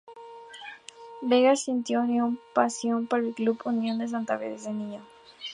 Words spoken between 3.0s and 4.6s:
por el club Unión de Santa Fe